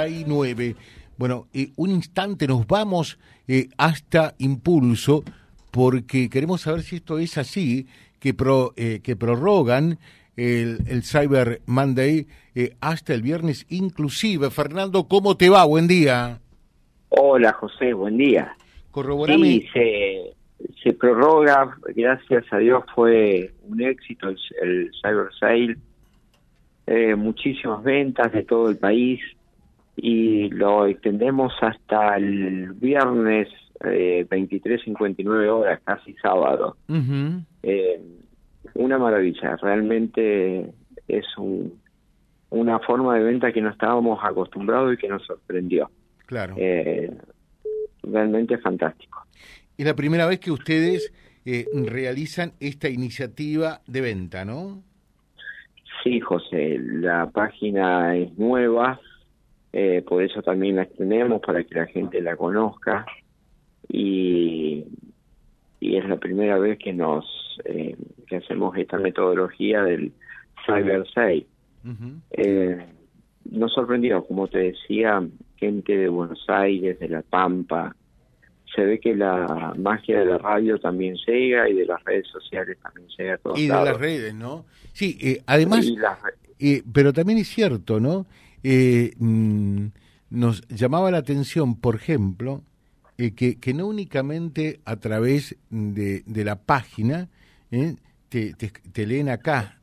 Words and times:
9. 0.00 0.76
Bueno, 1.16 1.48
eh, 1.52 1.72
un 1.74 1.90
instante 1.90 2.46
nos 2.46 2.68
vamos 2.68 3.18
eh, 3.48 3.68
hasta 3.78 4.36
Impulso 4.38 5.24
porque 5.72 6.30
queremos 6.30 6.60
saber 6.60 6.82
si 6.82 6.96
esto 6.96 7.18
es 7.18 7.36
así, 7.36 7.88
que, 8.20 8.32
pro, 8.32 8.74
eh, 8.76 9.00
que 9.02 9.16
prorrogan 9.16 9.98
el, 10.36 10.78
el 10.86 11.02
Cyber 11.02 11.62
Monday 11.66 12.28
eh, 12.54 12.76
hasta 12.80 13.12
el 13.12 13.22
viernes 13.22 13.66
inclusive. 13.70 14.50
Fernando, 14.52 15.08
¿cómo 15.08 15.36
te 15.36 15.48
va? 15.48 15.64
Buen 15.64 15.88
día. 15.88 16.38
Hola 17.08 17.52
José, 17.54 17.92
buen 17.92 18.18
día. 18.18 18.56
Corroborame. 18.92 19.46
Sí, 19.48 19.68
se, 19.72 20.32
se 20.80 20.92
prorroga, 20.92 21.76
gracias 21.96 22.44
a 22.52 22.58
Dios 22.58 22.84
fue 22.94 23.52
un 23.64 23.82
éxito 23.82 24.28
el, 24.28 24.38
el 24.62 24.92
Cyber 25.02 25.30
Sale, 25.40 25.76
eh, 26.86 27.16
muchísimas 27.16 27.82
ventas 27.82 28.30
de 28.30 28.44
todo 28.44 28.70
el 28.70 28.76
país 28.76 29.20
y 30.00 30.48
lo 30.50 30.86
extendemos 30.86 31.52
hasta 31.60 32.16
el 32.16 32.72
viernes 32.74 33.48
eh, 33.84 34.24
23.59 34.28 35.48
horas, 35.48 35.80
casi 35.84 36.14
sábado. 36.14 36.76
Eh, 37.62 38.00
una 38.74 38.98
maravilla, 38.98 39.56
realmente 39.56 40.72
es 41.08 41.26
un, 41.36 41.80
una 42.50 42.78
forma 42.78 43.16
de 43.16 43.24
venta 43.24 43.52
que 43.52 43.60
no 43.60 43.70
estábamos 43.70 44.20
acostumbrados 44.22 44.94
y 44.94 44.96
que 44.96 45.08
nos 45.08 45.24
sorprendió. 45.26 45.90
Claro. 46.26 46.54
Eh, 46.56 47.10
realmente 48.04 48.56
fantástico. 48.58 49.26
Es 49.76 49.84
la 49.84 49.94
primera 49.94 50.26
vez 50.26 50.38
que 50.38 50.52
ustedes 50.52 51.12
eh, 51.44 51.66
realizan 51.86 52.52
esta 52.60 52.88
iniciativa 52.88 53.80
de 53.86 54.00
venta, 54.00 54.44
¿no? 54.44 54.82
Sí, 56.04 56.20
José, 56.20 56.78
la 56.78 57.28
página 57.30 58.16
es 58.16 58.36
nueva, 58.38 59.00
eh, 59.72 60.02
por 60.06 60.22
eso 60.22 60.42
también 60.42 60.76
la 60.76 60.82
extendemos 60.82 61.40
para 61.40 61.62
que 61.64 61.74
la 61.74 61.86
gente 61.86 62.20
la 62.20 62.36
conozca 62.36 63.04
y, 63.88 64.84
y 65.80 65.96
es 65.96 66.08
la 66.08 66.16
primera 66.16 66.58
vez 66.58 66.78
que 66.78 66.92
nos 66.92 67.24
eh, 67.64 67.96
que 68.26 68.36
hacemos 68.36 68.76
esta 68.76 68.98
metodología 68.98 69.82
del 69.82 70.12
Cyber. 70.64 71.04
Ujú. 71.84 72.20
Eh, 72.32 72.84
nos 73.50 73.72
sorprendió, 73.72 74.24
como 74.24 74.48
te 74.48 74.58
decía, 74.58 75.26
gente 75.56 75.96
de 75.96 76.08
Buenos 76.08 76.44
Aires, 76.48 76.98
de 76.98 77.08
La 77.08 77.22
Pampa. 77.22 77.94
Se 78.74 78.84
ve 78.84 79.00
que 79.00 79.16
la 79.16 79.72
magia 79.78 80.18
de 80.20 80.26
la 80.26 80.38
radio 80.38 80.78
también 80.78 81.16
llega 81.26 81.68
y 81.70 81.74
de 81.74 81.86
las 81.86 82.04
redes 82.04 82.26
sociales 82.28 82.76
también 82.82 83.08
llega 83.16 83.34
a 83.34 83.38
todos 83.38 83.58
Y 83.58 83.62
de 83.62 83.68
lados. 83.68 83.88
las 83.88 83.98
redes, 83.98 84.34
¿no? 84.34 84.66
Sí, 84.92 85.16
eh, 85.22 85.42
además... 85.46 85.86
Las 85.86 86.18
Eh, 86.60 86.82
pero 86.92 87.12
también 87.12 87.38
es 87.38 87.48
cierto, 87.48 88.00
¿no? 88.00 88.26
Eh, 88.62 89.12
mm, 89.18 89.86
nos 90.30 90.66
llamaba 90.68 91.10
la 91.10 91.18
atención, 91.18 91.76
por 91.76 91.96
ejemplo, 91.96 92.62
eh, 93.16 93.32
que, 93.32 93.58
que 93.58 93.74
no 93.74 93.86
únicamente 93.86 94.80
a 94.84 94.96
través 94.96 95.56
de, 95.70 96.22
de 96.26 96.44
la 96.44 96.56
página 96.56 97.28
eh, 97.70 97.96
te, 98.28 99.06
leen 99.06 99.28
acá, 99.28 99.80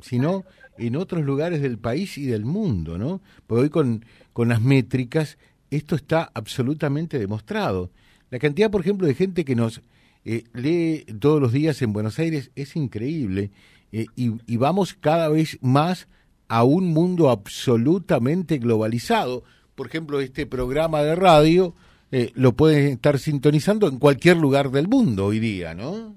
sino 0.00 0.44
en 0.76 0.96
otros 0.96 1.24
lugares 1.24 1.62
del 1.62 1.78
país 1.78 2.18
y 2.18 2.26
del 2.26 2.44
mundo, 2.44 2.98
¿no? 2.98 3.22
Porque 3.46 3.62
hoy 3.62 3.70
con, 3.70 4.04
las 4.48 4.60
métricas 4.60 5.38
esto 5.70 5.94
está 5.94 6.30
absolutamente 6.34 7.18
demostrado. 7.18 7.90
La 8.30 8.38
cantidad, 8.38 8.70
por 8.70 8.80
ejemplo, 8.82 9.06
de 9.06 9.14
gente 9.14 9.44
que 9.44 9.56
nos 9.56 9.80
eh, 10.24 10.44
lee 10.52 11.06
todos 11.18 11.40
los 11.40 11.52
días 11.52 11.80
en 11.80 11.92
Buenos 11.92 12.18
Aires 12.18 12.50
es 12.56 12.76
increíble 12.76 13.52
y, 13.92 14.08
y 14.16 14.56
vamos 14.56 14.94
cada 14.94 15.28
vez 15.28 15.58
más 15.62 16.08
a 16.48 16.64
un 16.64 16.92
mundo 16.92 17.30
absolutamente 17.30 18.58
globalizado. 18.58 19.42
Por 19.74 19.88
ejemplo, 19.88 20.20
este 20.20 20.46
programa 20.46 21.02
de 21.02 21.14
radio 21.14 21.74
eh, 22.12 22.30
lo 22.34 22.52
pueden 22.52 22.92
estar 22.92 23.18
sintonizando 23.18 23.88
en 23.88 23.98
cualquier 23.98 24.36
lugar 24.36 24.70
del 24.70 24.88
mundo 24.88 25.26
hoy 25.26 25.40
día, 25.40 25.74
¿no? 25.74 26.14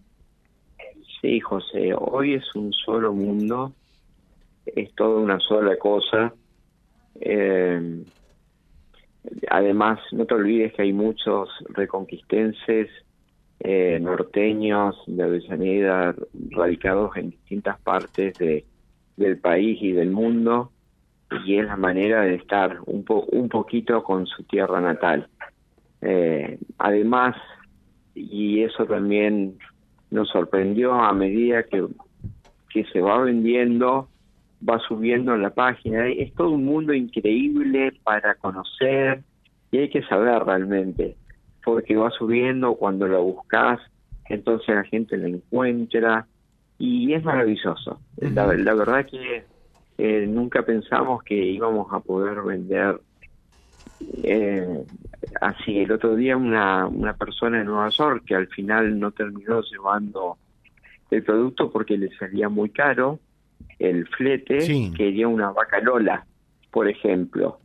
Sí, 1.22 1.40
José, 1.40 1.94
hoy 1.94 2.36
es 2.36 2.56
un 2.56 2.72
solo 2.72 3.12
mundo, 3.12 3.74
es 4.66 4.94
toda 4.96 5.20
una 5.20 5.40
sola 5.40 5.78
cosa. 5.78 6.34
Eh, 7.20 8.04
además, 9.50 10.00
no 10.12 10.26
te 10.26 10.36
olvides 10.36 10.74
que 10.74 10.84
hay 10.84 10.94
muchos 10.94 11.50
reconquistenses 11.70 12.88
eh, 13.60 14.00
norteños 14.00 14.96
de 15.08 15.24
Avellaneda 15.24 16.16
radicados 16.52 17.18
en 17.18 17.32
distintas 17.32 17.78
partes 17.82 18.38
de, 18.38 18.64
del 19.20 19.38
país 19.38 19.78
y 19.82 19.92
del 19.92 20.12
mundo 20.12 20.72
y 21.46 21.58
es 21.58 21.66
la 21.66 21.76
manera 21.76 22.22
de 22.22 22.36
estar 22.36 22.80
un, 22.86 23.04
po 23.04 23.26
un 23.32 23.50
poquito 23.50 24.04
con 24.04 24.26
su 24.26 24.44
tierra 24.44 24.82
natal. 24.82 25.28
Eh, 26.02 26.58
además, 26.78 27.36
y 28.16 28.64
eso 28.64 28.86
también 28.86 29.58
nos 30.10 30.30
sorprendió 30.30 30.94
a 30.94 31.14
medida 31.14 31.64
que, 31.64 31.86
que 32.70 32.84
se 32.86 33.02
va 33.02 33.20
vendiendo, 33.20 34.10
va 34.68 34.80
subiendo 34.80 35.36
en 35.36 35.44
la 35.44 35.52
página. 35.52 36.08
Es 36.08 36.34
todo 36.34 36.52
un 36.52 36.66
mundo 36.66 36.94
increíble 36.94 37.94
para 38.04 38.36
conocer 38.36 39.22
y 39.72 39.78
hay 39.78 39.90
que 39.90 40.02
saber 40.04 40.44
realmente, 40.44 41.16
porque 41.64 41.96
va 41.96 42.10
subiendo 42.10 42.74
cuando 42.76 43.08
lo 43.08 43.22
buscas, 43.22 43.80
entonces 44.30 44.76
la 44.76 44.84
gente 44.84 45.16
lo 45.18 45.28
encuentra 45.28 46.26
y 46.80 47.14
es 47.14 47.24
maravilloso. 47.24 48.00
la, 48.18 48.54
la 48.54 48.74
verdad 48.74 49.06
que 49.06 49.44
eh, 49.98 50.26
nunca 50.28 50.64
pensamos 50.64 51.22
que 51.24 51.36
íbamos 51.36 51.88
a 51.92 52.00
poder 52.00 52.42
vender 52.42 53.00
eh, 54.24 54.84
así. 55.42 55.80
El 55.80 55.92
otro 55.92 56.16
día 56.16 56.38
una, 56.38 56.88
una 56.88 57.14
persona 57.14 57.60
en 57.60 57.66
Nueva 57.66 57.90
York 57.90 58.24
que 58.26 58.36
al 58.36 58.48
final 58.48 58.98
no 59.00 59.12
terminó 59.12 59.62
llevando 59.62 60.38
el 61.12 61.24
producto 61.24 61.70
porque 61.72 61.98
le 61.98 62.10
salía 62.18 62.48
muy 62.50 62.70
caro 62.70 63.20
el 63.78 64.08
flete, 64.08 64.62
Sí. 64.62 64.92
quería 64.96 65.28
una 65.28 65.52
vaca 65.52 65.80
Lola, 65.82 66.26
por 66.72 66.88
ejemplo. 66.88 67.60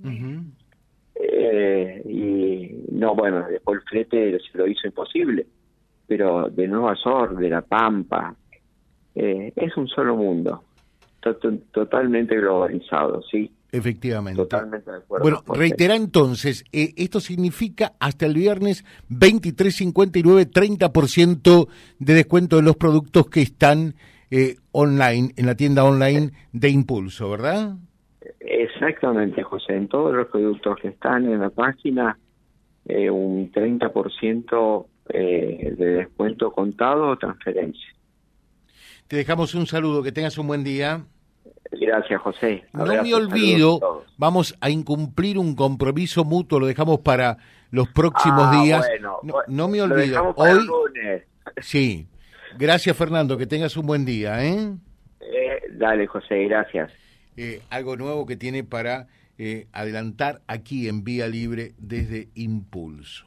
Eh, 1.15 2.03
y 2.09 2.93
no, 2.93 3.15
bueno, 3.15 3.47
después 3.49 3.81
el 3.81 3.89
flete 3.89 4.39
se 4.41 4.59
lo 4.59 4.67
hizo 4.67 4.87
imposible, 4.87 5.47
pero 6.07 6.49
de 6.51 6.67
Nueva 6.67 6.95
York, 7.05 7.37
de 7.39 7.49
La 7.51 7.63
Pampa, 7.63 8.35
eh, 9.15 9.53
es 9.57 9.77
un 9.77 9.89
solo 9.89 10.17
mundo, 10.17 10.63
to- 11.21 11.37
to- 11.37 11.59
totalmente 11.73 12.37
globalizado, 12.37 13.23
sí, 13.31 13.51
Efectivamente. 13.73 14.41
totalmente 14.41 14.91
de 14.91 14.99
acuerdo. 14.99 15.23
Bueno, 15.25 15.43
reitera 15.49 15.97
entonces, 15.97 16.65
eh, 16.73 16.93
esto 16.97 17.19
significa 17.21 17.93
hasta 17.99 18.27
el 18.27 18.35
viernes 18.35 18.85
23.59, 19.11 20.47
30% 20.51 21.69
de 21.99 22.15
descuento 22.15 22.57
de 22.57 22.63
los 22.63 22.77
productos 22.77 23.29
que 23.29 23.43
están 23.43 23.95
eh, 24.31 24.57
online, 24.73 25.31
en 25.37 25.47
la 25.47 25.55
tienda 25.55 25.85
online 25.85 26.31
de 26.53 26.69
Impulso, 26.69 27.31
¿verdad? 27.31 27.77
Exactamente, 28.41 29.43
José, 29.43 29.75
en 29.77 29.89
todos 29.89 30.15
los 30.15 30.29
productos 30.29 30.77
que 30.81 30.89
están 30.89 31.25
en 31.25 31.41
la 31.41 31.51
página, 31.51 32.19
eh, 32.87 33.11
un 33.11 33.51
30% 33.53 34.87
eh, 35.11 35.75
de 35.77 35.87
descuento 35.87 36.51
contado 36.53 37.09
o 37.09 37.17
transferencia. 37.17 37.89
Te 39.09 39.17
dejamos 39.17 39.55
un 39.55 39.67
saludo, 39.67 40.03
que 40.03 40.13
tengas 40.13 40.37
un 40.39 40.47
buen 40.47 40.65
día. 40.65 41.05
Gracias, 41.73 42.21
José. 42.23 42.65
No 42.73 42.87
me 42.87 43.15
olvido, 43.15 44.05
vamos 44.17 44.57
a 44.61 44.71
incumplir 44.71 45.39
un 45.39 45.55
compromiso 45.55 46.25
mutuo, 46.25 46.61
lo 46.61 46.67
dejamos 46.67 47.01
para 47.01 47.37
los 47.71 47.89
próximos 47.89 48.45
Ah, 48.49 48.63
días. 48.63 48.87
bueno, 48.89 49.19
no, 49.49 49.69
me 49.69 49.83
olvido, 49.83 50.31
el 50.31 50.35
hoy 50.37 50.67
lunes. 50.67 51.23
sí. 51.59 52.07
Gracias 52.57 52.97
Fernando, 52.97 53.37
que 53.37 53.47
tengas 53.47 53.77
un 53.77 53.85
buen 53.85 54.05
día, 54.05 54.45
¿eh? 54.45 54.77
Eh, 55.21 55.61
dale, 55.73 56.07
José, 56.07 56.45
gracias. 56.45 56.93
eh, 57.37 57.61
algo 57.69 57.97
nuevo 57.97 58.27
que 58.27 58.37
tiene 58.37 58.63
para 58.63 59.09
eh, 59.39 59.67
adelantar 59.73 60.41
aquí 60.47 60.89
en 60.89 61.03
Vía 61.03 61.27
Libre 61.27 61.73
desde 61.79 62.29
Impulso. 62.37 63.27